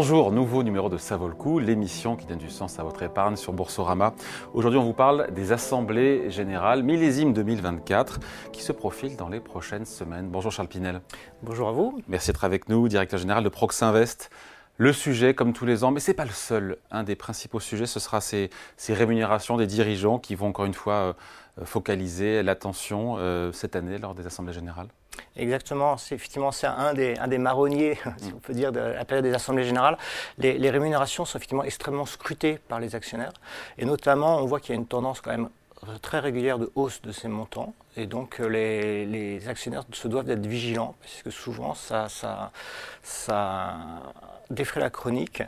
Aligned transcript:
Bonjour, 0.00 0.30
nouveau 0.30 0.62
numéro 0.62 0.88
de 0.88 0.96
Ça 0.96 1.16
vaut 1.16 1.26
le 1.26 1.34
coup, 1.34 1.58
l'émission 1.58 2.14
qui 2.14 2.24
donne 2.24 2.38
du 2.38 2.50
sens 2.50 2.78
à 2.78 2.84
votre 2.84 3.02
épargne 3.02 3.34
sur 3.34 3.52
Boursorama. 3.52 4.14
Aujourd'hui, 4.54 4.78
on 4.78 4.84
vous 4.84 4.92
parle 4.92 5.32
des 5.32 5.50
assemblées 5.50 6.30
générales 6.30 6.84
millésime 6.84 7.32
2024 7.32 8.20
qui 8.52 8.62
se 8.62 8.70
profilent 8.70 9.16
dans 9.16 9.28
les 9.28 9.40
prochaines 9.40 9.86
semaines. 9.86 10.28
Bonjour 10.28 10.52
Charles 10.52 10.68
Pinel. 10.68 11.00
Bonjour 11.42 11.68
à 11.68 11.72
vous. 11.72 12.00
Merci 12.06 12.28
d'être 12.28 12.44
avec 12.44 12.68
nous, 12.68 12.86
directeur 12.86 13.18
général 13.18 13.42
de 13.42 13.48
Proxinvest. 13.48 14.30
Le 14.76 14.92
sujet, 14.92 15.34
comme 15.34 15.52
tous 15.52 15.66
les 15.66 15.82
ans, 15.82 15.90
mais 15.90 15.98
ce 15.98 16.12
n'est 16.12 16.14
pas 16.14 16.26
le 16.26 16.30
seul. 16.30 16.76
Un 16.92 17.02
des 17.02 17.16
principaux 17.16 17.58
sujets, 17.58 17.86
ce 17.86 17.98
sera 17.98 18.20
ces, 18.20 18.50
rémunérations 18.88 19.56
des 19.56 19.66
dirigeants 19.66 20.20
qui 20.20 20.36
vont 20.36 20.46
encore 20.46 20.66
une 20.66 20.74
fois 20.74 20.94
euh, 20.94 21.12
focaliser 21.64 22.44
l'attention 22.44 23.16
euh, 23.18 23.50
cette 23.50 23.74
année 23.74 23.98
lors 23.98 24.14
des 24.14 24.28
assemblées 24.28 24.52
générales. 24.52 24.90
Exactement, 25.36 25.96
c'est 25.96 26.14
effectivement 26.14 26.52
c'est 26.52 26.66
un 26.66 26.94
des, 26.94 27.16
un 27.18 27.28
des 27.28 27.38
marronniers, 27.38 27.98
si 28.18 28.32
on 28.34 28.38
peut 28.38 28.54
dire, 28.54 28.72
de 28.72 28.80
la 28.80 29.04
période 29.04 29.24
des 29.24 29.34
assemblées 29.34 29.64
générales. 29.64 29.96
Les, 30.38 30.70
rémunérations 30.70 31.24
sont 31.24 31.38
effectivement 31.38 31.64
extrêmement 31.64 32.06
scrutées 32.06 32.58
par 32.68 32.80
les 32.80 32.94
actionnaires, 32.94 33.32
et 33.78 33.84
notamment 33.84 34.38
on 34.38 34.46
voit 34.46 34.60
qu'il 34.60 34.74
y 34.74 34.78
a 34.78 34.80
une 34.80 34.86
tendance 34.86 35.20
quand 35.20 35.30
même 35.30 35.48
très 36.02 36.18
régulière 36.18 36.58
de 36.58 36.70
hausse 36.74 37.00
de 37.02 37.12
ces 37.12 37.28
montants, 37.28 37.74
et 37.96 38.06
donc 38.06 38.40
euh, 38.40 38.48
les, 38.48 39.48
actionnaires 39.48 39.84
se 39.92 40.08
doivent 40.08 40.26
d'être 40.26 40.46
vigilants, 40.46 40.94
parce 41.00 41.22
que 41.22 41.30
souvent 41.30 41.74
ça, 41.74 42.08
ça, 42.08 42.50
ça 43.02 43.76
défraie 44.50 44.80
la 44.80 44.90
chronique. 44.90 45.42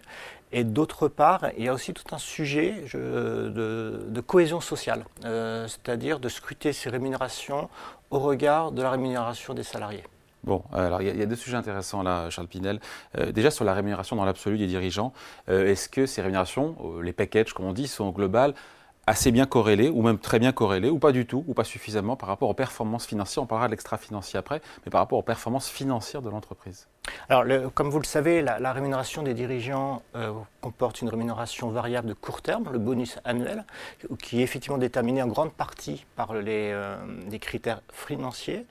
Et 0.52 0.65
d'autre 0.65 1.07
part, 1.07 1.46
il 1.57 1.65
y 1.65 1.68
a 1.68 1.73
aussi 1.73 1.95
tout 1.95 2.12
un 2.12 2.18
sujet 2.18 2.84
de, 2.93 4.21
cohésion 4.26 4.60
sociale, 4.60 5.04
euh, 5.24 5.68
c'est-à-dire 5.68 6.18
de 6.18 6.29
scruter 6.29 6.73
ces 6.73 6.91
rémunérations 6.91 7.68
au 8.11 8.19
regard 8.19 8.73
de 8.73 8.83
la 8.83 8.91
rémunération 8.91 9.55
des 9.55 9.63
salariés. 9.63 10.05
Bon, 10.43 10.63
alors 10.73 11.03
il 11.03 11.16
y, 11.16 11.23
a 11.23 11.27
deux 11.27 11.37
sujets 11.37 11.57
intéressants 11.57 12.03
là, 12.03 12.30
Charles 12.30 12.49
Pinel. 12.49 12.80
Euh, 13.19 13.30
déjà 13.30 13.51
sur 13.51 13.65
la 13.65 13.75
rémunération 13.75 14.16
dans 14.16 14.25
l'absolu 14.25 14.57
des 14.57 14.66
dirigeants, 14.66 15.13
euh, 15.51 15.66
est-ce 15.66 15.89
que 15.89 16.07
ces 16.07 16.23
rémunérations, 16.23 16.77
les 17.03 17.13
packages 17.13 17.53
comme 17.53 17.66
on 17.66 17.73
dit, 17.73 17.87
sont 17.87 18.11
globales 18.11 18.55
assez 19.06 19.32
bien 19.32 19.46
corrélées 19.46 19.88
ou 19.88 20.02
même 20.02 20.18
très 20.18 20.38
bien 20.38 20.52
corrélées 20.52 20.90
ou 20.90 20.98
pas 20.98 21.12
du 21.12 21.26
tout 21.26 21.45
ou 21.48 21.54
pas 21.54 21.65
suffisamment 21.65 22.16
par 22.16 22.29
rapport 22.29 22.48
aux 22.48 22.54
performances 22.54 23.07
financières 23.07 23.42
On 23.42 23.46
parlera 23.46 23.68
de 23.68 23.73
l'extra-financier 23.73 24.38
après, 24.38 24.60
mais 24.84 24.90
par 24.90 25.01
rapport 25.01 25.18
aux 25.18 25.23
performances 25.23 25.68
financières 25.68 26.23
de 26.23 26.30
l'entreprise. 26.30 26.87
Alors, 27.29 27.45
comme 27.74 27.90
vous 27.90 27.98
le 27.98 28.04
savez, 28.04 28.42
la, 28.42 28.73
rémunération 28.73 29.23
des 29.23 29.34
dirigeants 29.34 30.02
euh, 30.15 30.32
comporte 30.60 31.01
une 31.01 31.09
rémunération 31.09 31.70
variable 31.70 32.09
de 32.09 32.15
court 32.15 32.42
terme, 32.42 32.68
le 32.70 32.79
bonus 32.79 33.18
annuel, 33.24 33.65
qui 34.23 34.40
est 34.40 34.42
effectivement 34.42 34.79
déterminé 34.79 35.23
en 35.23 35.26
grande 35.26 35.52
partie 35.52 36.04
par 36.14 36.35
les, 36.35 36.70
euh, 36.73 36.96
critères 37.40 37.80
financiers, 37.92 38.66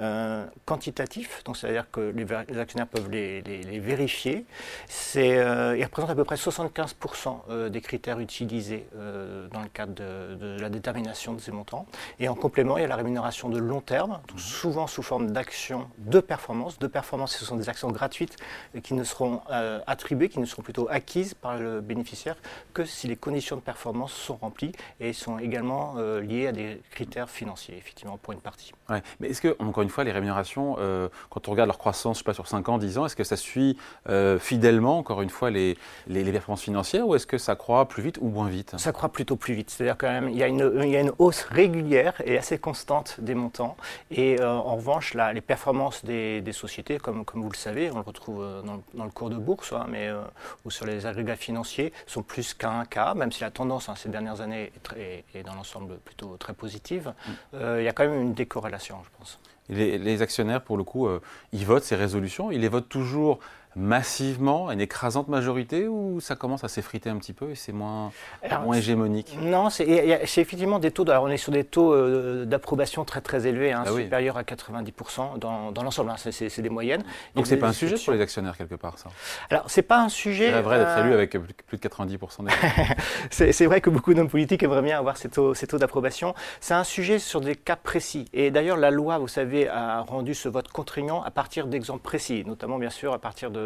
euh, 0.00 0.46
quantitatifs, 0.64 1.42
donc 1.44 1.56
c'est-à-dire 1.56 1.90
que 1.90 2.00
les, 2.00 2.58
actionnaires 2.58 2.86
peuvent 2.86 3.10
les, 3.10 3.40
vérifier. 3.80 4.44
C'est, 4.86 5.36
il 5.76 5.84
représente 5.84 6.10
à 6.10 6.14
peu 6.14 6.24
près 6.24 6.36
75% 6.36 7.68
des 7.68 7.80
critères 7.80 8.20
utilisés 8.20 8.86
dans 8.94 9.60
le 9.60 9.68
cadre 9.68 9.94
de, 9.94 10.60
la 10.60 10.68
détermination 10.68 11.34
de 11.34 11.40
ces 11.40 11.52
montants. 11.52 11.86
Et 12.18 12.28
en 12.28 12.34
complément, 12.34 12.78
il 12.78 12.82
y 12.82 12.84
a 12.84 12.88
la 12.88 12.96
rémunération 12.96 13.48
de 13.48 13.58
long 13.58 13.80
terme, 13.80 14.20
souvent 14.36 14.86
sous 14.86 15.02
forme 15.02 15.30
d'actions 15.30 15.88
de 15.98 16.20
performance. 16.20 16.78
De 16.78 16.86
performance, 16.86 17.36
ce 17.36 17.44
sont 17.44 17.56
des 17.56 17.68
actions 17.68 17.90
gratuites 17.90 18.36
qui 18.82 18.94
ne 18.94 19.04
seront 19.04 19.40
euh, 19.50 19.80
attribuées, 19.86 20.28
qui 20.28 20.40
ne 20.40 20.46
seront 20.46 20.62
plutôt 20.62 20.88
acquises 20.90 21.34
par 21.34 21.58
le 21.58 21.80
bénéficiaire 21.80 22.36
que 22.74 22.84
si 22.84 23.06
les 23.08 23.16
conditions 23.16 23.56
de 23.56 23.60
performance 23.60 24.12
sont 24.12 24.36
remplies 24.36 24.72
et 25.00 25.12
sont 25.12 25.38
également 25.38 25.94
euh, 25.96 26.20
liées 26.20 26.46
à 26.46 26.52
des 26.52 26.80
critères 26.90 27.30
financiers, 27.30 27.76
effectivement, 27.76 28.18
pour 28.18 28.32
une 28.32 28.40
partie. 28.40 28.72
Ouais. 28.88 29.02
Mais 29.20 29.28
est-ce 29.28 29.40
que, 29.40 29.56
encore 29.58 29.82
une 29.82 29.87
fois, 29.88 30.04
les 30.04 30.12
rémunérations, 30.12 30.76
euh, 30.78 31.08
quand 31.30 31.48
on 31.48 31.52
regarde 31.52 31.68
leur 31.68 31.78
croissance, 31.78 32.18
je 32.18 32.18
sais 32.18 32.24
pas, 32.24 32.34
sur 32.34 32.46
5 32.46 32.68
ans, 32.68 32.78
10 32.78 32.98
ans, 32.98 33.06
est-ce 33.06 33.16
que 33.16 33.24
ça 33.24 33.36
suit 33.36 33.76
fidèlement, 34.38 34.98
encore 34.98 35.22
une 35.22 35.30
fois, 35.30 35.50
les, 35.50 35.76
les, 36.06 36.32
performances 36.32 36.62
financières 36.62 37.06
ou 37.06 37.14
est-ce 37.14 37.26
que 37.26 37.38
ça 37.38 37.56
croît 37.56 37.86
plus 37.88 38.02
vite 38.02 38.18
ou 38.20 38.28
moins 38.28 38.48
vite? 38.48 38.74
Ça 38.78 38.92
croît 38.92 39.10
plutôt 39.10 39.36
plus 39.36 39.54
vite. 39.54 39.70
C'est-à-dire 39.70 39.96
quand 39.98 40.08
même, 40.08 40.28
il 40.28 40.36
y, 40.36 40.42
a 40.42 40.46
une, 40.46 40.80
il 40.82 40.90
y 40.90 40.96
a 40.96 41.00
une 41.00 41.12
hausse 41.18 41.42
régulière 41.42 42.14
et 42.24 42.38
assez 42.38 42.58
constante 42.58 43.16
des 43.18 43.34
montants. 43.34 43.76
Et 44.10 44.42
en 44.42 44.76
revanche, 44.76 45.14
là, 45.14 45.32
les 45.32 45.40
performances 45.40 46.04
des, 46.04 46.40
des 46.40 46.52
sociétés, 46.52 46.98
comme, 46.98 47.24
comme 47.24 47.42
vous 47.42 47.50
le 47.50 47.56
savez, 47.56 47.90
on 47.90 47.96
le 47.96 48.02
retrouve 48.02 48.42
euh, 48.42 48.62
dans, 48.62 49.04
le 49.04 49.10
cours 49.10 49.30
de 49.30 49.36
bourse, 49.36 49.72
hein, 49.72 49.86
mais, 49.88 50.08
euh, 50.08 50.20
ou 50.64 50.70
sur 50.70 50.86
les 50.86 51.06
agrégats 51.06 51.36
financiers, 51.36 51.92
sont 52.06 52.22
plus 52.22 52.54
qu'un 52.54 52.84
cas, 52.84 53.14
même 53.14 53.32
si 53.32 53.42
la 53.42 53.50
tendance 53.50 53.88
hein, 53.88 53.94
ces 53.96 54.08
dernières 54.08 54.40
années 54.40 54.72
est, 54.96 55.42
dans 55.42 55.54
l'ensemble 55.54 55.98
plutôt 55.98 56.36
très 56.36 56.52
positive. 56.52 57.12
Mm. 57.26 57.32
Euh, 57.54 57.82
il 57.82 57.84
y 57.84 57.88
a 57.88 57.92
quand 57.92 58.04
même 58.04 58.20
une 58.20 58.34
décorrélation, 58.34 58.98
je 59.04 59.18
pense. 59.18 59.38
Les, 59.68 59.98
les 59.98 60.22
actionnaires, 60.22 60.62
pour 60.62 60.76
le 60.76 60.84
coup, 60.84 61.08
ils 61.52 61.66
votent 61.66 61.84
ces 61.84 61.96
résolutions, 61.96 62.50
ils 62.50 62.60
les 62.60 62.68
votent 62.68 62.88
toujours 62.88 63.38
massivement, 63.76 64.70
une 64.70 64.80
écrasante 64.80 65.28
majorité, 65.28 65.88
ou 65.88 66.20
ça 66.20 66.36
commence 66.36 66.64
à 66.64 66.68
s'effriter 66.68 67.10
un 67.10 67.16
petit 67.16 67.32
peu 67.32 67.50
et 67.50 67.54
c'est 67.54 67.72
moins, 67.72 68.10
moins 68.62 68.76
hégémonique 68.76 69.38
Non, 69.40 69.70
c'est 69.70 69.86
effectivement 70.36 70.78
des 70.78 70.90
taux, 70.90 71.08
alors 71.08 71.24
on 71.24 71.28
est 71.28 71.36
sur 71.36 71.52
des 71.52 71.64
taux 71.64 71.92
euh, 71.92 72.44
d'approbation 72.44 73.04
très 73.04 73.20
très 73.20 73.46
élevés, 73.46 73.72
hein, 73.72 73.84
ah 73.86 73.92
supérieurs 73.92 74.36
à 74.36 74.42
90% 74.42 75.38
dans, 75.38 75.72
dans 75.72 75.82
l'ensemble, 75.82 76.10
hein, 76.10 76.16
c'est 76.18 76.62
des 76.62 76.68
moyennes. 76.70 77.04
Donc 77.34 77.46
c'est 77.46 77.56
pas 77.56 77.68
un 77.68 77.72
sujet 77.72 77.96
pour 78.02 78.12
les 78.12 78.20
actionnaires 78.20 78.56
quelque 78.56 78.74
part 78.74 78.98
ça? 78.98 79.10
Alors 79.50 79.64
c'est 79.68 79.82
pas 79.82 80.00
un 80.00 80.08
sujet... 80.08 80.50
C'est 80.50 80.62
vrai 80.62 80.78
d'être 80.78 80.98
élu 80.98 81.10
euh, 81.10 81.14
avec 81.14 81.36
plus 81.66 81.78
de 81.78 81.88
90% 81.88 82.44
des 82.44 83.52
C'est 83.52 83.66
vrai 83.66 83.80
que 83.80 83.90
beaucoup 83.90 84.14
d'hommes 84.14 84.28
politiques 84.28 84.62
aimeraient 84.62 84.82
bien 84.82 84.98
avoir 84.98 85.16
ces 85.16 85.28
taux, 85.28 85.54
ces 85.54 85.66
taux 85.66 85.78
d'approbation. 85.78 86.34
C'est 86.60 86.74
un 86.74 86.84
sujet 86.84 87.18
sur 87.18 87.40
des 87.40 87.54
cas 87.54 87.76
précis. 87.76 88.28
Et 88.32 88.50
d'ailleurs 88.50 88.76
la 88.76 88.90
loi, 88.90 89.18
vous 89.18 89.28
savez, 89.28 89.68
a 89.68 90.00
rendu 90.00 90.34
ce 90.34 90.48
vote 90.48 90.68
contraignant 90.68 91.22
à 91.22 91.30
partir 91.30 91.66
d'exemples 91.66 92.02
précis, 92.02 92.44
notamment 92.46 92.78
bien 92.78 92.90
sûr 92.90 93.12
à 93.12 93.18
partir 93.18 93.50
de 93.50 93.57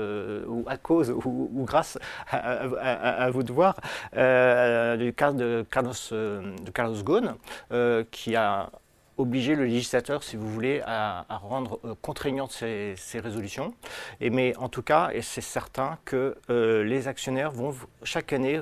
ou 0.47 0.65
à 0.67 0.77
cause 0.77 1.11
ou, 1.11 1.65
grâce 1.67 1.99
à, 2.31 3.31
vos 3.31 3.43
devoirs 3.43 3.77
euh, 4.17 4.97
du 4.97 5.13
cas 5.13 5.33
de 5.33 5.65
Carlos, 5.71 5.93
euh, 6.13 6.55
de 6.65 6.71
Carlos 6.71 7.03
Ghosn, 7.03 7.35
euh, 7.73 8.05
qui 8.11 8.37
a 8.37 8.71
obligé 9.19 9.55
le 9.55 9.65
législateur, 9.65 10.23
si 10.23 10.37
vous 10.37 10.49
voulez, 10.49 10.83
à, 10.87 11.25
rendre 11.29 11.79
contraignantes 12.01 12.53
ces, 12.53 12.97
résolutions. 13.21 13.75
Mais 14.21 14.57
en 14.57 14.69
tout 14.69 14.83
cas, 14.83 15.11
et 15.13 15.23
c'est 15.23 15.43
certain 15.43 15.99
que 16.05 16.37
les 16.49 17.09
actionnaires 17.09 17.53
vont 17.53 17.75
chaque 18.03 18.33
année 18.33 18.61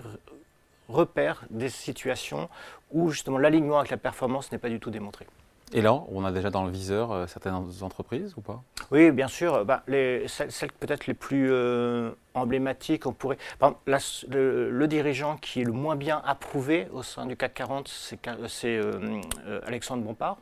repérer 0.89 1.47
des 1.51 1.69
situations 1.69 2.49
où 2.91 3.11
justement 3.11 3.39
l'alignement 3.39 3.79
avec 3.79 3.93
la 3.93 3.97
performance 3.97 4.51
n'est 4.51 4.59
pas 4.59 4.69
du 4.69 4.81
tout 4.81 4.91
démontré. 4.91 5.27
Et 5.73 5.83
là, 5.83 5.95
on 6.09 6.25
a 6.25 6.33
déjà 6.33 6.51
dans 6.51 6.65
le 6.65 6.71
viseur 6.71 7.13
euh, 7.13 7.27
certaines 7.29 7.55
entreprises 7.83 8.35
ou 8.37 8.41
pas? 8.41 8.63
Oui, 8.91 9.13
bien 9.13 9.29
sûr. 9.29 9.65
Bah, 9.65 9.83
les, 9.87 10.27
celles, 10.27 10.73
peut-être 10.73 11.07
les 11.07 11.15
plus 11.15 11.49
euh, 11.53 12.11
emblématiques, 12.35 13.07
on 13.07 13.13
pourrait. 13.13 13.39
le, 13.61 14.87
dirigeant 14.87 15.37
qui 15.37 15.61
est 15.61 15.65
le 15.65 15.73
moins 15.73 15.95
bien 15.95 16.21
approuvé 16.25 16.89
au 16.93 17.03
sein 17.03 17.27
du 17.27 17.37
CAC 17.37 17.55
40, 17.55 17.89
c'est 17.89 18.19
euh, 18.65 19.21
Alexandre 19.65 20.03
Bompard 20.03 20.39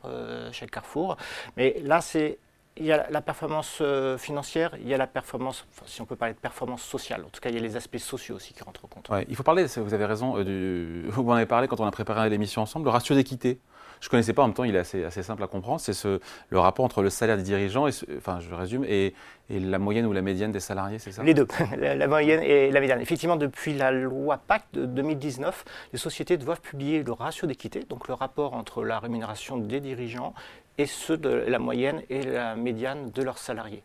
chez 0.51 0.65
Carrefour. 0.65 1.17
Mais 1.57 1.79
là, 1.83 2.01
c'est 2.01 2.39
il 2.77 2.85
y 2.85 2.93
a 2.93 3.09
la 3.09 3.21
performance 3.21 3.83
financière, 4.17 4.71
il 4.79 4.87
y 4.87 4.93
a 4.93 4.97
la 4.97 5.07
performance, 5.07 5.67
si 5.85 6.01
on 6.01 6.05
peut 6.05 6.15
parler 6.15 6.33
de 6.33 6.39
performance 6.39 6.81
sociale. 6.81 7.25
En 7.25 7.29
tout 7.29 7.41
cas, 7.41 7.49
il 7.49 7.55
y 7.55 7.57
a 7.57 7.61
les 7.61 7.75
aspects 7.75 7.97
sociaux 7.97 8.37
aussi 8.37 8.53
qui 8.53 8.63
rentrent 8.63 8.85
en 8.85 8.87
compte. 8.87 9.11
il 9.27 9.35
faut 9.35 9.43
parler, 9.43 9.65
vous 9.65 9.93
avez 9.93 10.05
raison, 10.05 10.41
du, 10.41 11.03
vous 11.09 11.29
en 11.29 11.33
avez 11.33 11.45
parlé 11.45 11.67
quand 11.67 11.81
on 11.81 11.85
a 11.85 11.91
préparé 11.91 12.29
l'émission 12.29 12.61
ensemble, 12.61 12.85
le 12.85 12.91
ratio 12.91 13.15
d'équité 13.15 13.59
je 14.01 14.07
ne 14.07 14.11
connaissais 14.11 14.33
pas, 14.33 14.43
en 14.43 14.47
même 14.47 14.53
temps, 14.53 14.63
il 14.63 14.75
est 14.75 14.79
assez, 14.79 15.23
simple 15.23 15.43
à 15.43 15.47
comprendre. 15.47 15.79
C'est 15.79 15.93
ce, 15.93 16.19
le 16.49 16.59
rapport 16.59 16.85
entre 16.85 17.01
le 17.01 17.09
salaire 17.09 17.37
des 17.37 17.43
dirigeants, 17.43 17.87
et 17.87 17.91
je 17.91 18.55
résume, 18.55 18.85
et, 18.85 19.13
et, 19.49 19.59
la 19.59 19.79
moyenne 19.79 20.05
ou 20.05 20.13
la 20.13 20.21
médiane 20.21 20.51
des 20.51 20.59
salariés, 20.59 20.99
c'est 20.99 21.11
ça? 21.11 21.23
Les 21.23 21.33
deux, 21.33 21.47
la, 21.77 22.07
moyenne 22.07 22.41
et 22.41 22.71
la 22.71 22.79
médiane. 22.79 23.01
Effectivement, 23.01 23.35
depuis 23.35 23.73
la 23.73 23.91
loi 23.91 24.37
Pacte 24.37 24.73
de 24.73 24.85
2019, 24.85 25.65
les 25.93 25.99
sociétés 25.99 26.37
doivent 26.37 26.61
publier 26.61 27.03
le 27.03 27.11
ratio 27.11 27.47
d'équité, 27.47 27.85
donc 27.89 28.07
le 28.07 28.13
rapport 28.13 28.53
entre 28.53 28.83
la 28.83 28.99
rémunération 28.99 29.57
des 29.57 29.79
dirigeants 29.79 30.33
et 30.77 30.85
ceux 30.85 31.17
de 31.17 31.29
la 31.29 31.59
moyenne 31.59 32.01
et 32.09 32.23
la 32.23 32.55
médiane 32.55 33.11
de 33.11 33.21
leurs 33.21 33.37
salariés. 33.37 33.83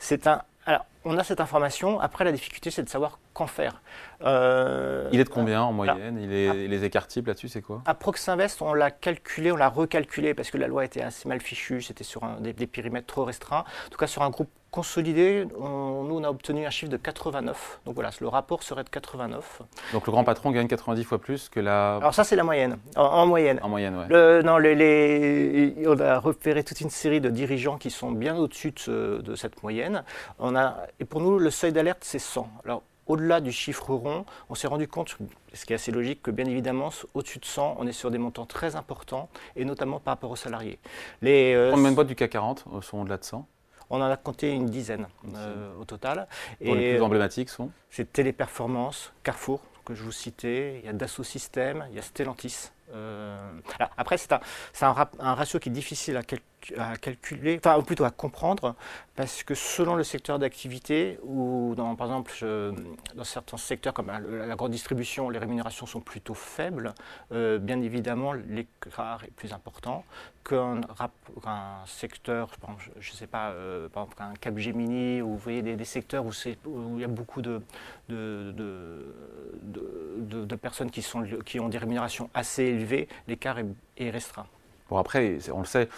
C'est 0.00 0.26
un 0.26 0.42
alors, 0.66 0.86
on 1.04 1.18
a 1.18 1.24
cette 1.24 1.40
information. 1.40 2.00
Après, 2.00 2.24
la 2.24 2.32
difficulté, 2.32 2.70
c'est 2.70 2.82
de 2.82 2.88
savoir 2.88 3.18
qu'en 3.34 3.46
faire. 3.46 3.82
Euh, 4.22 5.08
il 5.12 5.20
est 5.20 5.24
de 5.24 5.28
combien 5.28 5.62
en 5.62 5.72
moyenne? 5.72 6.18
Il 6.18 6.32
est, 6.32 6.68
Les 6.68 6.84
écarts 6.84 7.06
types 7.06 7.26
là-dessus, 7.26 7.48
c'est 7.48 7.60
quoi? 7.60 7.82
À 7.84 7.94
Proxinvest, 7.94 8.62
on 8.62 8.72
l'a 8.72 8.90
calculé, 8.90 9.52
on 9.52 9.56
l'a 9.56 9.68
recalculé 9.68 10.32
parce 10.32 10.50
que 10.50 10.56
la 10.56 10.66
loi 10.66 10.84
était 10.84 11.02
assez 11.02 11.28
mal 11.28 11.40
fichue, 11.40 11.82
c'était 11.82 12.04
sur 12.04 12.22
des, 12.40 12.66
périmètres 12.66 13.06
trop 13.06 13.24
restreints. 13.24 13.64
En 13.86 13.90
tout 13.90 13.98
cas, 13.98 14.06
sur 14.06 14.22
un 14.22 14.30
groupe 14.30 14.50
consolidé, 14.74 15.46
on, 15.56 16.02
nous, 16.02 16.16
on 16.16 16.24
a 16.24 16.28
obtenu 16.28 16.66
un 16.66 16.70
chiffre 16.70 16.90
de 16.90 16.96
89. 16.96 17.80
Donc 17.86 17.94
voilà, 17.94 18.10
le 18.20 18.26
rapport 18.26 18.64
serait 18.64 18.82
de 18.82 18.88
89. 18.88 19.62
Donc 19.92 20.04
le 20.04 20.10
grand 20.10 20.24
patron 20.24 20.50
gagne 20.50 20.66
90 20.66 21.04
fois 21.04 21.20
plus 21.20 21.48
que 21.48 21.60
la... 21.60 21.98
Alors 21.98 22.12
ça, 22.12 22.24
c'est 22.24 22.34
la 22.34 22.42
moyenne, 22.42 22.78
en, 22.96 23.24
moyenne. 23.24 23.60
En 23.62 23.68
moyenne, 23.68 23.94
oui. 23.96 24.44
non, 24.44 24.58
les, 24.58 25.76
on 25.86 26.00
a 26.00 26.18
repéré 26.18 26.64
toute 26.64 26.80
une 26.80 26.90
série 26.90 27.20
de 27.20 27.30
dirigeants 27.30 27.78
qui 27.78 27.90
sont 27.90 28.10
bien 28.10 28.36
au-dessus 28.36 28.74
de, 28.88 29.22
de, 29.24 29.36
cette 29.36 29.62
moyenne. 29.62 30.02
On 30.40 30.56
a, 30.56 30.78
et 30.98 31.04
pour 31.04 31.20
nous, 31.20 31.38
le 31.38 31.50
seuil 31.50 31.72
d'alerte, 31.72 32.00
c'est 32.02 32.18
100. 32.18 32.48
Alors, 32.64 32.82
au-delà 33.06 33.40
du 33.40 33.52
chiffre 33.52 33.94
rond, 33.94 34.24
on 34.48 34.56
s'est 34.56 34.66
rendu 34.66 34.88
compte, 34.88 35.16
ce 35.52 35.64
qui 35.66 35.72
est 35.72 35.76
assez 35.76 35.92
logique, 35.92 36.20
que 36.20 36.32
bien 36.32 36.46
évidemment, 36.46 36.90
au-dessus 37.14 37.38
de 37.38 37.44
100, 37.44 37.76
on 37.78 37.86
est 37.86 37.92
sur 37.92 38.10
des 38.10 38.18
montants 38.18 38.46
très 38.46 38.74
importants, 38.74 39.28
et 39.54 39.64
notamment 39.64 40.00
par 40.00 40.14
rapport 40.14 40.32
aux 40.32 40.36
salariés. 40.36 40.80
Les, 41.22 41.54
euh, 41.54 41.70
Combien 41.72 41.90
de 41.90 41.94
boîtes 41.94 42.08
du 42.08 42.16
CAC 42.16 42.30
40 42.30 42.64
sont 42.82 42.98
au-delà 42.98 43.18
de 43.18 43.24
100 43.24 43.46
On 43.90 44.00
en 44.00 44.10
a 44.10 44.16
compté 44.16 44.52
une 44.52 44.66
dizaine 44.66 45.06
au 45.80 45.84
total. 45.84 46.26
Et 46.60 46.74
les 46.74 46.94
plus 46.94 47.02
emblématiques 47.02 47.48
sont 47.48 47.70
C'est 47.90 48.12
Téléperformance, 48.12 49.12
Carrefour, 49.22 49.60
que 49.84 49.94
je 49.94 50.02
vous 50.02 50.12
citais, 50.12 50.80
il 50.80 50.86
y 50.86 50.88
a 50.88 50.92
Dassault 50.92 51.24
Systèmes, 51.24 51.86
il 51.90 51.96
y 51.96 51.98
a 51.98 52.02
Stellantis. 52.02 52.70
après, 53.96 54.16
c'est 54.18 54.32
un, 54.32 54.40
un, 54.82 55.08
un, 55.18 55.34
ratio 55.34 55.58
qui 55.58 55.68
est 55.68 55.72
difficile 55.72 56.16
à, 56.16 56.22
à, 56.76 56.96
calculer, 56.96 57.60
enfin 57.64 57.80
plutôt 57.82 58.04
à 58.04 58.10
comprendre, 58.10 58.74
parce 59.16 59.42
que 59.42 59.54
selon 59.54 59.94
le 59.94 60.04
secteur 60.04 60.38
d'activité, 60.38 61.18
ou 61.22 61.74
par 61.76 62.06
exemple 62.06 62.32
dans 63.14 63.24
certains 63.24 63.56
secteurs 63.56 63.94
comme 63.94 64.08
la, 64.08 64.54
grande 64.56 64.70
distribution, 64.70 65.30
les 65.30 65.38
rémunérations 65.38 65.86
sont 65.86 66.00
plutôt 66.00 66.34
faibles, 66.34 66.94
euh, 67.32 67.58
bien 67.58 67.80
évidemment 67.80 68.32
l'écart 68.32 69.24
est 69.24 69.32
plus 69.32 69.52
important 69.52 70.04
qu'un 70.44 70.80
secteur, 71.86 72.50
je 73.00 73.10
ne 73.10 73.16
sais 73.16 73.26
pas, 73.26 73.50
euh, 73.50 73.88
par 73.88 74.04
exemple 74.04 74.22
un 74.22 74.34
Capgemini, 74.34 75.22
ou 75.22 75.30
vous 75.30 75.38
voyez 75.38 75.62
des, 75.62 75.84
secteurs 75.84 76.24
où, 76.26 76.32
il 76.96 77.00
y 77.00 77.04
a 77.04 77.08
beaucoup 77.08 77.40
de, 77.40 77.62
personnes 80.60 80.90
qui, 80.90 81.02
sont, 81.02 81.24
qui 81.44 81.60
ont 81.60 81.68
des 81.68 81.78
rémunérations 81.78 82.28
assez 82.34 82.64
élevées, 82.64 83.08
l'écart 83.26 83.56
est 83.96 84.10
restreint. 84.10 84.46
Bon 84.90 84.98
après, 84.98 85.38
on 85.52 85.60
le 85.60 85.66
sait, 85.66 85.88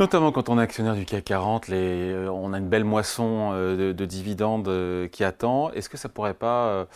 Notamment 0.00 0.32
quand 0.32 0.48
on 0.48 0.58
est 0.58 0.62
actionnaire 0.62 0.94
du 0.94 1.04
CAC 1.04 1.24
40, 1.24 1.68
les, 1.68 2.10
euh, 2.10 2.32
on 2.32 2.54
a 2.54 2.58
une 2.58 2.70
belle 2.70 2.84
moisson 2.84 3.50
euh, 3.52 3.92
de, 3.92 4.04
dividendes 4.06 4.66
euh, 4.66 5.08
qui 5.08 5.24
attend. 5.24 5.70
Est-ce 5.72 5.90
que 5.90 5.98
ça 5.98 6.08
ne 6.08 6.14
pourrait 6.14 6.32
pas 6.32 6.86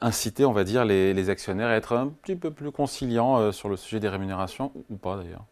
inciter, 0.00 0.46
on 0.46 0.52
va 0.52 0.64
dire, 0.64 0.86
les, 0.86 1.28
actionnaires 1.28 1.68
à 1.68 1.76
être 1.76 1.94
un 1.94 2.08
petit 2.08 2.34
peu 2.34 2.50
plus 2.50 2.72
conciliants 2.72 3.52
sur 3.52 3.68
le 3.68 3.76
sujet 3.76 4.00
des 4.00 4.08
rémunérations 4.08 4.72
ou 4.88 4.96
pas 4.96 5.16
d'ailleurs? 5.16 5.44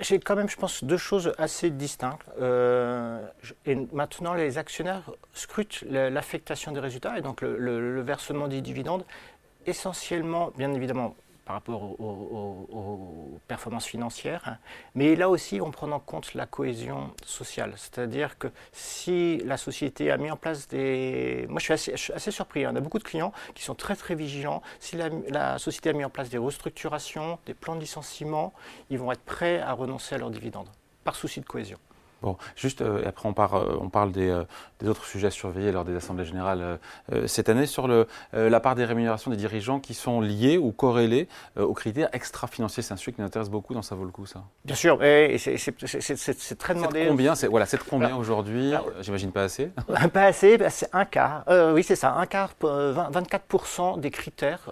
J'ai 0.00 0.20
quand 0.20 0.36
même, 0.36 0.48
je 0.48 0.56
pense, 0.56 0.84
deux 0.84 0.98
choses 0.98 1.32
assez 1.38 1.70
distinctes. 1.70 2.26
et 2.38 3.74
maintenant, 3.92 4.34
les 4.34 4.58
actionnaires 4.58 5.10
scrutent 5.32 5.84
l'affectation 5.88 6.70
des 6.72 6.80
résultats 6.80 7.16
et 7.16 7.22
donc 7.22 7.40
le 7.40 8.02
versement 8.02 8.46
des 8.46 8.60
dividendes 8.60 9.04
essentiellement, 9.66 10.52
bien 10.56 10.72
évidemment, 10.74 11.14
par 11.50 11.54
rapport 11.54 12.00
aux, 12.00 13.40
performances 13.48 13.86
financières, 13.86 14.58
mais 14.94 15.16
là 15.16 15.28
aussi 15.28 15.60
en 15.60 15.72
prenant 15.72 15.96
en 15.96 15.98
compte 15.98 16.34
la 16.34 16.46
cohésion 16.46 17.10
sociale. 17.24 17.72
C'est-à-dire 17.76 18.38
que 18.38 18.46
si 18.70 19.38
la 19.38 19.56
société 19.56 20.12
a 20.12 20.16
mis 20.16 20.30
en 20.30 20.36
place 20.36 20.68
des... 20.68 21.46
Moi 21.48 21.58
je 21.58 21.74
suis 21.74 21.92
assez, 22.12 22.30
surpris, 22.30 22.64
hein. 22.64 22.70
on 22.72 22.76
a 22.76 22.80
beaucoup 22.80 23.00
de 23.00 23.04
clients 23.04 23.32
qui 23.56 23.64
sont 23.64 23.74
très 23.74 23.96
très 23.96 24.14
vigilants. 24.14 24.62
Si 24.78 24.94
la, 24.94 25.08
la, 25.28 25.58
société 25.58 25.90
a 25.90 25.92
mis 25.92 26.04
en 26.04 26.10
place 26.10 26.30
des 26.30 26.38
restructurations, 26.38 27.40
des 27.46 27.54
plans 27.54 27.74
de 27.74 27.80
licenciement, 27.80 28.52
ils 28.88 28.98
vont 28.98 29.10
être 29.10 29.24
prêts 29.24 29.58
à 29.58 29.72
renoncer 29.72 30.14
à 30.14 30.18
leurs 30.18 30.30
dividendes, 30.30 30.68
par 31.02 31.16
souci 31.16 31.40
de 31.40 31.46
cohésion. 31.46 31.78
Bon, 32.22 32.36
juste 32.54 32.82
euh, 32.82 33.02
après 33.06 33.28
on, 33.28 33.34
euh, 33.38 33.76
on 33.80 33.88
parle 33.88 34.12
euh, 34.18 34.44
des, 34.80 34.88
autres 34.88 35.04
sujets 35.06 35.28
à 35.28 35.30
surveiller 35.30 35.72
lors 35.72 35.86
des 35.86 35.96
assemblées 35.96 36.26
générales 36.26 36.78
cette 37.26 37.48
année 37.48 37.66
sur 37.66 37.88
le, 37.88 38.06
la 38.32 38.60
part 38.60 38.74
des 38.74 38.84
rémunérations 38.84 39.30
des 39.30 39.36
dirigeants 39.36 39.80
qui 39.80 39.94
sont 39.94 40.20
liées 40.20 40.58
ou 40.58 40.72
corrélées 40.72 41.28
aux 41.56 41.74
critères 41.74 42.08
extra-financiers. 42.12 42.82
C'est 42.82 42.94
un 42.94 42.96
sujet 42.96 43.12
qui 43.12 43.20
nous 43.20 43.26
intéresse 43.26 43.50
beaucoup 43.50 43.74
dans 43.74 43.82
Ça 43.82 43.94
vaut 43.94 44.04
le 44.04 44.10
coup, 44.10 44.26
ça. 44.26 44.42
Bien 44.64 44.74
sûr, 44.74 44.98
c'est 45.38 46.58
très 46.58 46.74
demandé. 46.74 47.06
Combien 47.08 47.34
C'est 47.34 47.46
voilà, 47.46 47.66
combien 47.88 48.16
aujourd'hui? 48.16 48.72
J'imagine 49.00 49.32
pas 49.32 49.44
assez. 49.44 49.70
Pas 50.12 50.24
assez, 50.24 50.58
bah, 50.58 50.70
c'est 50.70 50.88
un 50.92 51.04
quart. 51.04 51.44
oui, 51.74 51.82
c'est 51.82 51.96
ça, 51.96 52.14
un 52.14 52.26
quart. 52.26 52.54
24% 52.62 54.00
des 54.00 54.10
critères 54.10 54.70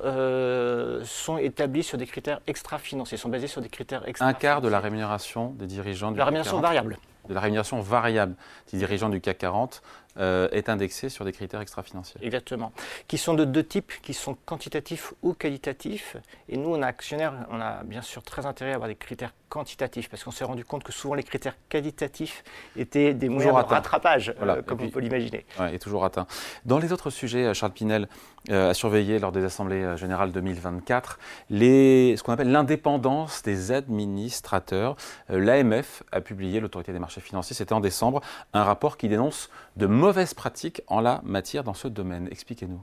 sont 1.04 1.38
établis 1.38 1.82
sur 1.82 1.98
des 1.98 2.06
critères 2.06 2.40
extra-financiers, 2.46 3.18
sont 3.18 3.28
basés 3.28 3.46
sur 3.46 3.60
des 3.60 3.68
critères 3.68 4.06
extra. 4.08 4.26
Un 4.26 4.34
quart 4.34 4.60
de 4.60 4.68
la 4.68 4.80
rémunération 4.80 5.54
des 5.58 5.66
dirigeants. 5.66 6.12
De 6.12 6.18
la 6.18 6.24
rémunération 6.24 6.60
variable 6.60 6.98
de 7.28 7.34
la 7.34 7.40
rémunération 7.40 7.80
variable 7.80 8.34
des 8.72 8.78
dirigeants 8.78 9.08
du 9.08 9.20
CAC 9.20 9.38
40 9.38 9.82
euh, 10.18 10.48
est 10.50 10.68
indexée 10.68 11.08
sur 11.08 11.24
des 11.24 11.32
critères 11.32 11.60
extra-financiers. 11.60 12.20
Exactement. 12.22 12.72
Qui 13.06 13.18
sont 13.18 13.34
de 13.34 13.44
deux 13.44 13.64
types, 13.64 13.92
qui 14.02 14.14
sont 14.14 14.34
quantitatifs 14.46 15.12
ou 15.22 15.32
qualitatifs. 15.32 16.16
Et 16.48 16.56
nous, 16.56 16.70
on 16.70 16.82
a 16.82 16.86
actionnaires, 16.86 17.46
on 17.50 17.60
a 17.60 17.84
bien 17.84 18.02
sûr 18.02 18.22
très 18.22 18.44
intérêt 18.44 18.72
à 18.72 18.74
avoir 18.74 18.88
des 18.88 18.96
critères 18.96 19.32
quantitatifs, 19.48 20.08
parce 20.08 20.24
qu'on 20.24 20.30
s'est 20.30 20.44
rendu 20.44 20.64
compte 20.64 20.82
que 20.84 20.92
souvent 20.92 21.14
les 21.14 21.22
critères 21.22 21.56
qualitatifs 21.68 22.44
étaient 22.76 23.14
des 23.14 23.28
moyens 23.28 23.54
de 23.56 23.62
rattrapage, 23.62 24.34
euh, 24.42 24.62
comme 24.62 24.80
on 24.82 24.90
peut 24.90 25.00
l'imaginer. 25.00 25.44
Ouais, 25.58 25.74
et 25.74 25.78
toujours 25.78 26.04
atteint. 26.04 26.26
Dans 26.64 26.78
les 26.78 26.92
autres 26.92 27.10
sujets, 27.10 27.44
euh, 27.44 27.54
Charles 27.54 27.72
Pinel 27.72 28.08
a 28.50 28.72
surveillé 28.72 29.18
lors 29.18 29.32
des 29.32 29.44
assemblées 29.44 29.96
générales 29.98 30.32
2024 30.32 31.18
les, 31.50 32.16
ce 32.16 32.22
qu'on 32.22 32.32
appelle 32.32 32.50
l'indépendance 32.50 33.42
des 33.42 33.72
administrateurs. 33.72 34.96
L'AMF 35.28 36.02
a 36.12 36.22
publié, 36.22 36.60
l'autorité 36.60 36.92
des 36.92 36.98
marchés 36.98 37.20
financiers, 37.20 37.54
c'était 37.54 37.74
en 37.74 37.80
décembre, 37.80 38.22
un 38.54 38.64
rapport 38.64 38.96
qui 38.96 39.08
dénonce 39.08 39.50
de 39.76 39.86
mauvaises 39.86 40.32
pratiques 40.32 40.80
en 40.86 41.00
la 41.00 41.20
matière 41.24 41.62
dans 41.62 41.74
ce 41.74 41.88
domaine. 41.88 42.28
Expliquez-nous. 42.30 42.80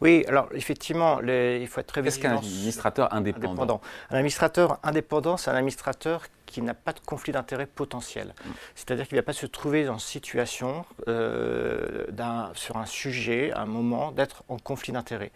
Oui, 0.00 0.24
alors 0.28 0.48
effectivement, 0.52 1.20
il 1.20 1.66
faut 1.68 1.80
être 1.80 1.86
très 1.86 2.02
Qu'est-ce 2.02 2.18
qu'un 2.18 2.36
administrateur 2.36 3.12
indépendant, 3.12 3.50
indépendant. 3.50 3.80
Un 4.10 4.16
administrateur 4.16 4.78
indépendant, 4.82 5.36
c'est 5.36 5.50
un 5.50 5.54
administrateur 5.54 6.22
qui 6.46 6.62
n'a 6.62 6.74
pas 6.74 6.92
de 6.92 7.00
conflit 7.00 7.32
d'intérêt 7.32 7.66
potentiel. 7.66 8.34
C'est-à-dire 8.74 9.06
qu'il 9.06 9.16
ne 9.16 9.20
va 9.20 9.26
pas 9.26 9.32
se 9.32 9.46
trouver 9.46 9.84
dans 9.84 9.98
situation, 10.06 10.84
euh, 11.08 12.06
sur 12.54 12.76
un 12.76 12.86
sujet, 12.86 13.52
un 13.54 13.66
moment, 13.66 14.12
d'être 14.12 14.44
en 14.48 14.58
conflit 14.58 14.92
d'intérêt. 14.92 15.32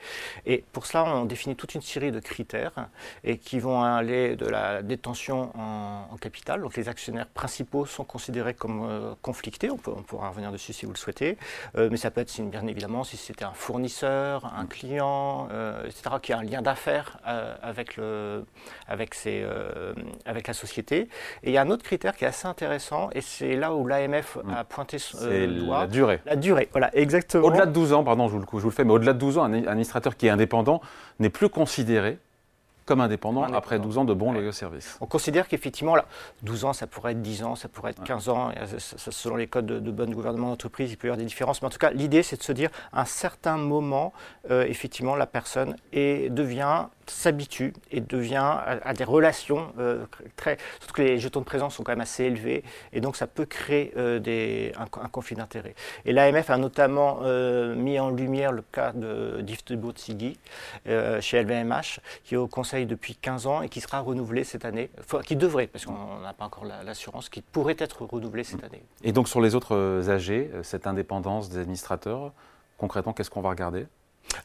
Et 0.46 0.64
pour 0.72 0.86
cela, 0.86 1.04
on 1.04 1.24
définit 1.24 1.56
toute 1.56 1.74
une 1.74 1.82
série 1.82 2.12
de 2.12 2.20
critères 2.20 2.88
qui 3.42 3.58
vont 3.58 3.82
aller 3.82 4.36
de 4.36 4.46
la 4.46 4.82
détention 4.82 5.50
en, 5.58 6.16
capital. 6.20 6.60
Donc 6.60 6.76
les 6.76 6.88
actionnaires 6.88 7.26
principaux 7.26 7.86
sont 7.86 8.04
considérés 8.04 8.52
comme 8.52 8.84
euh, 8.84 9.14
conflictés. 9.22 9.70
On, 9.70 9.78
peut, 9.78 9.92
on, 9.96 10.02
pourra 10.02 10.28
revenir 10.28 10.52
dessus 10.52 10.74
si 10.74 10.84
vous 10.84 10.92
le 10.92 10.98
souhaitez. 10.98 11.38
Euh, 11.76 11.88
mais 11.90 11.96
ça 11.96 12.10
peut 12.10 12.20
être, 12.20 12.40
bien 12.42 12.66
évidemment, 12.66 13.04
si 13.04 13.16
c'était 13.16 13.44
un 13.44 13.54
fournisseur, 13.54 14.52
un 14.54 14.66
client, 14.66 15.48
etc., 15.84 16.16
qui 16.22 16.32
a 16.32 16.38
un 16.38 16.42
lien 16.42 16.60
d'affaires 16.62 17.18
avec 17.62 17.96
la 17.96 18.44
société. 20.52 20.99
Et 21.42 21.50
il 21.50 21.52
y 21.52 21.58
a 21.58 21.62
un 21.62 21.70
autre 21.70 21.82
critère 21.82 22.16
qui 22.16 22.24
est 22.24 22.28
assez 22.28 22.46
intéressant, 22.46 23.10
et 23.14 23.20
c'est 23.20 23.56
là 23.56 23.74
où 23.74 23.86
l'AMF 23.86 24.38
a 24.54 24.64
pointé 24.64 24.98
son 24.98 25.18
euh, 25.22 25.46
doigt. 25.46 25.80
La 25.80 25.86
durée. 25.86 26.20
La 26.26 26.36
durée, 26.36 26.68
voilà, 26.72 26.90
exactement. 26.96 27.46
Au-delà 27.46 27.66
de 27.66 27.72
12 27.72 27.92
ans, 27.92 28.04
pardon, 28.04 28.28
je 28.28 28.32
vous 28.32 28.40
le, 28.40 28.46
je 28.52 28.58
vous 28.58 28.68
le 28.68 28.74
fais, 28.74 28.84
mais 28.84 28.92
au-delà 28.92 29.12
de 29.12 29.18
12 29.18 29.38
ans, 29.38 29.44
un 29.44 29.52
administrateur 29.52 30.16
qui 30.16 30.26
est 30.26 30.30
indépendant 30.30 30.80
n'est 31.18 31.30
plus 31.30 31.48
considéré 31.48 32.18
comme 32.90 33.00
indépendant, 33.00 33.44
après 33.44 33.78
12 33.78 33.98
ans 33.98 34.04
de 34.04 34.14
bons 34.14 34.32
loyaux 34.32 34.50
services. 34.50 34.98
On 35.00 35.06
considère 35.06 35.46
qu'effectivement, 35.46 35.94
12 36.42 36.64
ans, 36.64 36.72
ça 36.72 36.88
pourrait 36.88 37.12
être 37.12 37.22
10 37.22 37.44
ans, 37.44 37.54
ça 37.54 37.68
pourrait 37.68 37.92
être 37.92 38.02
15 38.02 38.28
ans. 38.28 38.50
selon 38.88 39.36
les 39.36 39.46
codes 39.46 39.66
de, 39.66 39.78
de 39.78 39.90
bonne 39.92 40.12
gouvernement 40.12 40.48
d'entreprise, 40.48 40.90
il 40.90 40.96
peut 40.96 41.06
y 41.06 41.10
avoir 41.10 41.18
des 41.18 41.24
différences. 41.24 41.62
Mais 41.62 41.66
en 41.66 41.70
tout 41.70 41.78
cas, 41.78 41.92
l'idée, 41.92 42.24
c'est 42.24 42.36
de 42.36 42.42
se 42.42 42.50
dire, 42.50 42.68
à 42.92 43.02
un 43.02 43.04
certain 43.04 43.56
moment, 43.58 44.12
euh, 44.50 44.64
effectivement, 44.66 45.14
la 45.14 45.28
personne 45.28 45.76
est, 45.92 46.34
devient 46.34 46.86
s'habitue 47.10 47.74
et 47.90 48.00
devient 48.00 48.56
à, 48.82 48.94
des 48.94 49.04
relations 49.04 49.72
euh, 49.78 50.04
très. 50.36 50.56
Surtout 50.78 50.94
que 50.94 51.02
les 51.02 51.18
jetons 51.18 51.40
de 51.40 51.44
présence 51.44 51.74
sont 51.74 51.82
quand 51.82 51.92
même 51.92 52.00
assez 52.00 52.24
élevés 52.24 52.64
et 52.92 53.00
donc 53.00 53.16
ça 53.16 53.26
peut 53.26 53.44
créer 53.44 53.92
euh, 53.96 54.18
des, 54.18 54.72
un, 54.78 54.86
conflit 55.08 55.36
d'intérêts. 55.36 55.74
Et 56.04 56.12
l'AMF 56.12 56.50
a 56.50 56.56
notamment 56.56 57.20
euh, 57.22 57.74
mis 57.74 57.98
en 57.98 58.10
lumière 58.10 58.52
le 58.52 58.62
cas 58.62 58.92
de 58.92 59.40
d'Yves 59.42 59.64
de 59.66 59.78
Sigui 59.96 60.38
chez 61.20 61.42
LVMH 61.42 62.00
qui 62.24 62.34
est 62.34 62.36
au 62.36 62.46
conseil 62.46 62.79
depuis 62.86 63.14
15 63.14 63.46
ans 63.46 63.62
et 63.62 63.68
qui 63.68 63.80
sera 63.80 64.00
renouvelé 64.00 64.44
cette 64.44 64.64
année, 64.64 64.90
enfin, 64.98 65.20
qui 65.20 65.36
devrait, 65.36 65.66
parce 65.66 65.84
qu'on 65.84 66.18
n'a 66.20 66.32
pas 66.32 66.44
encore 66.44 66.64
l'assurance, 66.64 67.28
qui 67.28 67.42
pourrait 67.42 67.76
être 67.78 68.02
renouvelé 68.04 68.44
cette 68.44 68.64
année. 68.64 68.82
Et 69.02 69.12
donc 69.12 69.28
sur 69.28 69.40
les 69.40 69.54
autres 69.54 70.02
AG, 70.08 70.50
cette 70.62 70.86
indépendance 70.86 71.48
des 71.48 71.58
administrateurs, 71.58 72.32
concrètement, 72.78 73.12
qu'est-ce 73.12 73.30
qu'on 73.30 73.42
va 73.42 73.50
regarder? 73.50 73.86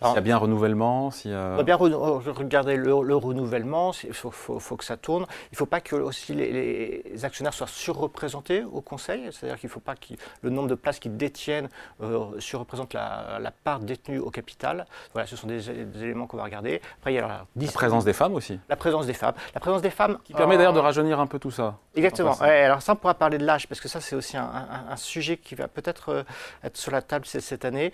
Il 0.02 0.14
y 0.14 0.18
a 0.18 0.22
bien 0.22 0.38
renouvellement 0.38 1.12
si, 1.12 1.30
On 1.30 1.58
va 1.58 1.64
bien 1.64 1.76
regarder 1.76 2.76
le, 2.76 2.94
renouvellement, 2.94 3.92
il 4.04 4.14
faut, 4.14 4.78
que 4.78 4.84
ça 4.84 4.98
tourne. 4.98 5.26
Il 5.52 5.54
ne 5.54 5.58
faut 5.58 5.66
pas 5.66 5.82
que 5.82 5.96
aussi 5.96 6.34
les, 6.34 7.24
actionnaires 7.24 7.54
soient 7.54 7.68
surreprésentés 7.68 8.64
au 8.64 8.82
Conseil, 8.82 9.30
c'est-à-dire 9.32 9.60
qu'il 9.60 9.68
ne 9.68 9.74
faut 9.74 9.80
pas 9.80 9.96
que 9.96 10.14
le 10.42 10.50
nombre 10.50 10.68
de 10.68 10.76
places 10.76 11.00
qu'ils 11.00 11.18
détiennent 11.18 11.70
euh, 12.02 12.40
surreprésente 12.40 12.94
la, 12.94 13.52
part 13.64 13.80
détenue 13.80 14.20
au 14.20 14.30
capital. 14.30 14.86
Voilà, 15.14 15.28
ce 15.28 15.36
sont 15.36 15.48
des, 15.48 15.70
éléments 15.70 16.28
qu'on 16.28 16.38
va 16.38 16.44
regarder. 16.44 16.82
Après, 17.00 17.14
il 17.14 17.16
y 17.16 17.20
a 17.20 17.46
la, 17.56 17.72
présence 17.72 18.06
des 18.06 18.14
femmes 18.14 18.36
aussi. 18.36 18.60
La 18.70 18.76
présence 18.76 19.06
des 19.06 19.14
femmes. 19.14 19.36
La 19.54 19.60
présence 19.60 19.82
des 19.82 19.90
femmes. 19.90 20.18
Qui 20.24 20.34
permet 20.34 20.58
d'ailleurs 20.58 20.74
de 20.74 20.80
rajeunir 20.80 21.20
un 21.20 21.28
peu 21.28 21.40
tout 21.40 21.52
ça. 21.52 21.76
Exactement. 21.96 22.34
alors 22.42 22.82
ça, 22.82 22.94
on 22.94 22.96
pourra 22.96 23.14
parler 23.14 23.38
de 23.38 23.46
l'âge, 23.46 23.68
parce 23.68 23.82
que 23.82 23.88
ça, 23.88 24.02
c'est 24.02 24.16
aussi 24.16 24.38
un, 24.38 24.96
sujet 24.96 25.38
qui 25.38 25.56
va 25.56 25.68
peut-être 25.68 26.10
euh, 26.10 26.24
être 26.64 26.78
sur 26.78 26.92
la 26.92 27.02
table 27.02 27.26
cette 27.26 27.66
année. 27.66 27.92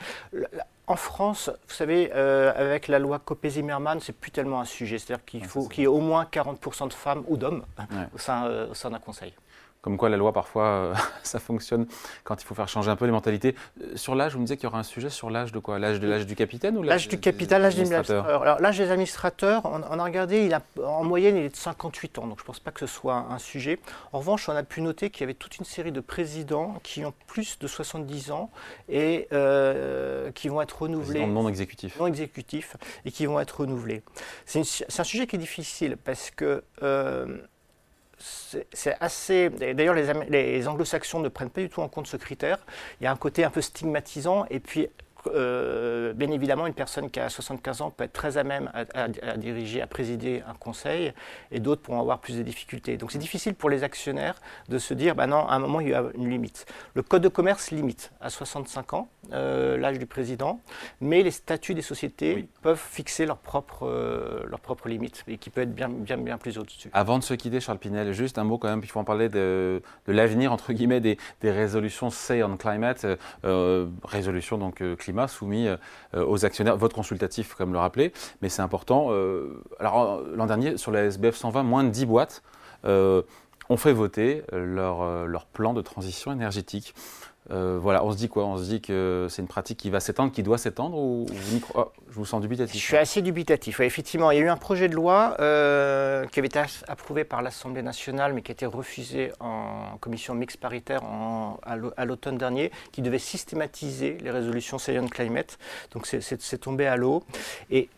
En 0.91 0.97
France, 0.97 1.49
vous 1.69 1.73
savez, 1.73 2.11
euh, 2.13 2.51
avec 2.53 2.89
la 2.89 2.99
loi 2.99 3.17
Copé-Zimmermann, 3.17 4.01
c'est 4.01 4.11
plus 4.11 4.29
tellement 4.29 4.59
un 4.59 4.65
sujet. 4.65 4.99
C'est-à-dire 4.99 5.23
qu'il 5.23 5.45
faut 5.45 5.65
qu'il 5.69 5.83
y 5.83 5.85
ait 5.85 5.87
au 5.87 6.01
moins 6.01 6.25
40% 6.29 6.89
de 6.89 6.93
femmes 6.93 7.23
ou 7.29 7.37
d'hommes 7.37 7.63
au 8.13 8.17
sein, 8.17 8.45
euh, 8.47 8.73
sein 8.73 8.89
d'un 8.89 8.99
conseil. 8.99 9.33
Comme 9.81 9.97
quoi 9.97 10.09
la 10.09 10.17
loi 10.17 10.31
parfois 10.31 10.65
euh, 10.65 10.93
ça 11.23 11.39
fonctionne 11.39 11.87
quand 12.23 12.41
il 12.41 12.45
faut 12.45 12.53
faire 12.53 12.67
changer 12.67 12.91
un 12.91 12.95
peu 12.95 13.05
les 13.05 13.11
mentalités. 13.11 13.55
Euh, 13.81 13.95
sur 13.95 14.13
l'âge, 14.13 14.33
vous 14.33 14.39
me 14.39 14.45
disiez 14.45 14.57
qu'il 14.57 14.65
y 14.65 14.67
aura 14.67 14.79
un 14.79 14.83
sujet 14.83 15.09
sur 15.09 15.31
l'âge 15.31 15.51
de 15.51 15.59
quoi? 15.59 15.79
L'âge 15.79 15.99
de 15.99 16.07
l'âge 16.07 16.27
du 16.27 16.35
capitaine 16.35 16.77
ou 16.77 16.83
l'âge 16.83 17.07
du 17.07 17.19
capitaine, 17.19 17.63
l'âge 17.63 17.75
des 17.75 17.81
administrateurs? 17.81 18.25
Alors 18.41 18.59
l'âge 18.59 18.77
des 18.77 18.91
administrateurs, 18.91 19.63
on, 19.65 19.99
a 19.99 20.03
regardé, 20.03 20.45
il 20.45 20.53
a, 20.53 20.61
en 20.85 21.03
moyenne 21.03 21.35
il 21.35 21.43
est 21.43 21.49
de 21.49 21.55
58 21.55 22.19
ans, 22.19 22.27
donc 22.27 22.37
je 22.37 22.43
ne 22.43 22.47
pense 22.47 22.59
pas 22.59 22.71
que 22.71 22.79
ce 22.79 22.87
soit 22.87 23.15
un 23.15 23.39
sujet. 23.39 23.79
En 24.13 24.19
revanche, 24.19 24.47
on 24.49 24.55
a 24.55 24.63
pu 24.63 24.81
noter 24.81 25.09
qu'il 25.09 25.21
y 25.21 25.23
avait 25.23 25.33
toute 25.33 25.57
une 25.57 25.65
série 25.65 25.91
de 25.91 26.01
présidents 26.01 26.75
qui 26.83 27.03
ont 27.03 27.13
plus 27.25 27.57
de 27.57 27.65
70 27.65 28.31
ans 28.31 28.51
et 28.87 29.27
euh, 29.33 30.31
qui 30.31 30.47
vont 30.47 30.61
être 30.61 30.83
renouvelés. 30.83 31.25
Non 31.25 31.47
exécutifs. 31.49 31.99
Non 31.99 32.05
exécutifs 32.05 32.77
et 33.05 33.11
qui 33.11 33.25
vont 33.25 33.39
être 33.39 33.61
renouvelés. 33.61 34.03
C'est 34.45 34.61
un 34.99 35.03
sujet 35.03 35.25
qui 35.25 35.37
est 35.37 35.39
difficile 35.39 35.97
parce 35.97 36.29
que 36.29 36.63
c'est 38.21 38.95
assez. 38.99 39.49
D'ailleurs, 39.49 39.95
les, 39.95 40.67
anglo-saxons 40.67 41.19
ne 41.19 41.29
prennent 41.29 41.49
pas 41.49 41.61
du 41.61 41.69
tout 41.69 41.81
en 41.81 41.89
compte 41.89 42.07
ce 42.07 42.17
critère. 42.17 42.59
Il 42.99 43.05
y 43.05 43.07
a 43.07 43.11
un 43.11 43.15
côté 43.15 43.43
un 43.43 43.49
peu 43.49 43.61
stigmatisant, 43.61 44.45
et 44.49 44.59
puis 44.59 44.87
euh, 45.27 46.13
bien 46.13 46.31
évidemment, 46.31 46.67
une 46.67 46.73
personne 46.73 47.09
qui 47.09 47.19
a 47.19 47.29
75 47.29 47.81
ans 47.81 47.91
peut 47.91 48.03
être 48.03 48.13
très 48.13 48.37
à 48.37 48.43
même 48.43 48.71
à, 48.73 49.37
diriger, 49.37 49.81
à 49.81 49.87
présider 49.87 50.43
un 50.47 50.53
conseil, 50.53 51.13
et 51.51 51.59
d'autres 51.59 51.81
pourront 51.81 51.99
avoir 51.99 52.19
plus 52.19 52.37
de 52.37 52.43
difficultés. 52.43 52.97
Donc 52.97 53.11
c'est 53.11 53.19
difficile 53.19 53.53
pour 53.53 53.69
les 53.69 53.83
actionnaires 53.83 54.35
de 54.69 54.77
se 54.77 54.93
dire, 54.93 55.15
bah 55.15 55.27
non, 55.27 55.47
à 55.47 55.53
un 55.53 55.59
moment, 55.59 55.79
il 55.79 55.89
y 55.89 55.93
a 55.93 56.03
une 56.15 56.29
limite. 56.29 56.65
Le 56.93 57.03
code 57.03 57.21
de 57.21 57.27
commerce 57.27 57.71
limite 57.71 58.11
à 58.19 58.29
65 58.29 58.93
ans 58.93 59.09
euh, 59.33 59.77
l'âge 59.77 59.99
du 59.99 60.05
président, 60.05 60.59
mais 60.99 61.21
les 61.23 61.31
statuts 61.31 61.73
des 61.73 61.81
sociétés 61.81 62.47
peuvent 62.61 62.81
fixer 62.81 63.25
leurs 63.25 63.37
propres, 63.37 63.87
euh, 63.87 64.43
leurs 64.47 64.59
propres 64.59 64.89
limites, 64.89 65.23
et 65.27 65.37
qui 65.37 65.49
peut 65.49 65.61
être 65.61 65.73
bien, 65.73 65.89
bien, 65.89 66.17
bien 66.17 66.37
plus 66.37 66.57
au-dessus. 66.57 66.89
Avant 66.93 67.19
de 67.19 67.23
se 67.23 67.33
quitter, 67.33 67.59
Charles 67.59 67.79
Pinel, 67.79 68.13
juste 68.13 68.37
un 68.37 68.43
mot 68.43 68.57
quand 68.57 68.69
même, 68.69 68.81
il 68.83 68.89
faut 68.89 68.99
en 68.99 69.03
parler 69.03 69.29
de, 69.29 69.81
de 70.07 70.11
l'avenir, 70.11 70.51
entre 70.51 70.73
guillemets, 70.73 70.99
des, 70.99 71.17
des, 71.41 71.51
résolutions 71.51 72.09
Say 72.09 72.43
on 72.43 72.57
Climate, 72.57 73.05
résolutions 74.03 74.57
donc 74.57 74.81
climatique 74.97 75.10
soumis 75.27 75.67
euh, 75.67 75.77
aux 76.13 76.45
actionnaires, 76.45 76.77
vote 76.77 76.93
consultatif 76.93 77.53
comme 77.55 77.73
le 77.73 77.79
rappelait, 77.79 78.11
mais 78.41 78.49
c'est 78.49 78.61
important. 78.61 79.07
Euh, 79.09 79.61
alors 79.79 80.21
l'an 80.35 80.45
dernier, 80.45 80.77
sur 80.77 80.91
la 80.91 81.05
SBF 81.05 81.35
120, 81.35 81.63
moins 81.63 81.83
de 81.83 81.89
10 81.89 82.05
boîtes 82.05 82.43
euh, 82.85 83.21
ont 83.69 83.77
fait 83.77 83.93
voter 83.93 84.43
leur 84.51 85.45
plan 85.53 85.73
de 85.73 85.81
transition 85.81 86.31
énergétique. 86.31 86.93
Euh, 87.49 87.79
voilà, 87.81 88.05
on 88.05 88.11
se 88.11 88.17
dit 88.17 88.29
quoi? 88.29 88.45
On 88.45 88.57
se 88.57 88.63
dit 88.63 88.81
que 88.81 89.27
c'est 89.29 89.41
une 89.41 89.47
pratique 89.47 89.79
qui 89.79 89.89
va 89.89 89.99
s'étendre, 89.99 90.31
qui 90.31 90.43
doit 90.43 90.59
s'étendre 90.59 90.95
ou, 90.95 91.25
oh, 91.73 91.91
Je 92.09 92.13
vous 92.13 92.25
sens 92.25 92.39
dubitatif. 92.39 92.79
Je 92.79 92.85
suis 92.85 92.97
assez 92.97 93.21
dubitatif. 93.21 93.79
effectivement, 93.79 94.29
il 94.31 94.37
y 94.37 94.41
a 94.41 94.43
eu 94.43 94.49
un 94.49 94.57
projet 94.57 94.87
de 94.87 94.95
loi 94.95 95.35
euh, 95.39 96.25
qui 96.27 96.39
avait 96.39 96.47
été 96.47 96.61
approuvé 96.87 97.23
par 97.23 97.41
l'Assemblée 97.41 97.81
nationale, 97.81 98.33
mais 98.33 98.41
qui 98.43 98.51
a 98.51 98.53
été 98.53 98.67
refusé 98.67 99.31
en 99.39 99.97
commission 99.99 100.35
mixte 100.35 100.57
paritaire 100.57 101.01
à 101.65 102.05
l'automne 102.05 102.37
dernier, 102.37 102.71
qui 102.91 103.01
devait 103.01 103.19
systématiser 103.19 104.17
les 104.21 104.29
résolutions 104.31 104.77
Science 104.77 105.09
Climate. 105.09 105.57
Donc 105.93 106.05
c'est 106.05 106.57
tombé 106.59 106.85
à 106.85 106.95
l'eau. 106.95 107.23
Et 107.71 107.89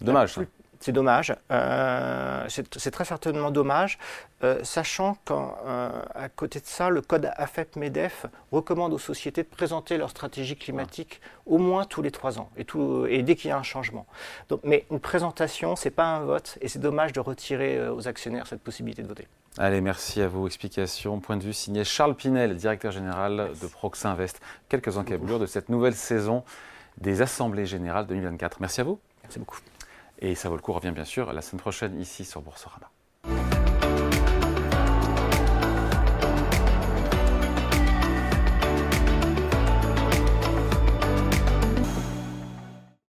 dommage. 0.00 0.34
C'est 0.80 0.92
dommage. 0.92 1.34
Euh, 1.52 2.46
c'est 2.48 2.90
très 2.90 3.04
certainement 3.04 3.50
dommage, 3.50 3.98
euh, 4.42 4.64
sachant 4.64 5.14
qu'à 5.26 5.34
euh, 5.34 6.28
côté 6.36 6.58
de 6.58 6.64
ça, 6.64 6.88
le 6.88 7.02
code 7.02 7.30
AFEP-MEDEF 7.36 8.24
recommande 8.50 8.94
aux 8.94 8.98
sociétés 8.98 9.42
de 9.42 9.48
présenter 9.48 9.98
leur 9.98 10.08
stratégie 10.08 10.56
climatique 10.56 11.20
au 11.44 11.58
moins 11.58 11.84
tous 11.84 12.00
les 12.00 12.10
trois 12.10 12.38
ans, 12.38 12.48
et, 12.56 12.64
tout, 12.64 13.04
et 13.10 13.22
dès 13.22 13.36
qu'il 13.36 13.50
y 13.50 13.52
a 13.52 13.58
un 13.58 13.62
changement. 13.62 14.06
Donc, 14.48 14.60
mais 14.64 14.86
une 14.90 15.00
présentation, 15.00 15.76
ce 15.76 15.84
n'est 15.84 15.94
pas 15.94 16.06
un 16.06 16.20
vote, 16.20 16.56
et 16.62 16.68
c'est 16.68 16.78
dommage 16.78 17.12
de 17.12 17.20
retirer 17.20 17.86
aux 17.90 18.08
actionnaires 18.08 18.46
cette 18.46 18.62
possibilité 18.62 19.02
de 19.02 19.08
voter. 19.08 19.28
Allez, 19.58 19.82
merci 19.82 20.22
à 20.22 20.28
vos 20.28 20.46
explications. 20.46 21.20
Point 21.20 21.36
de 21.36 21.42
vue 21.42 21.52
signé 21.52 21.84
Charles 21.84 22.14
Pinel, 22.14 22.56
directeur 22.56 22.92
général 22.92 23.50
de 23.60 23.66
Proxinvest. 23.66 24.40
Quelques 24.70 24.96
encablures 24.96 25.40
de 25.40 25.46
cette 25.46 25.68
nouvelle 25.68 25.94
saison 25.94 26.42
des 26.98 27.20
Assemblées 27.20 27.66
Générales 27.66 28.06
2024. 28.06 28.60
Merci 28.60 28.80
à 28.80 28.84
vous. 28.84 28.98
Merci 29.22 29.38
beaucoup. 29.38 29.58
Et 30.20 30.34
ça 30.34 30.48
vaut 30.48 30.56
le 30.56 30.62
coup 30.62 30.72
revient 30.72 30.92
bien 30.92 31.04
sûr 31.04 31.32
la 31.32 31.42
semaine 31.42 31.60
prochaine 31.60 32.00
ici 32.00 32.24
sur 32.24 32.42
Boursorama. 32.42 32.90